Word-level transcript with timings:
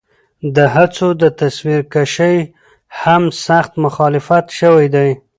د 0.55 0.57
هڅو 0.75 1.07
د 1.21 1.23
تصويرکشۍ 1.39 2.37
هم 3.01 3.23
سخت 3.45 3.71
مخالفت 3.85 4.45
شوے 4.59 4.87
دے 4.95 5.07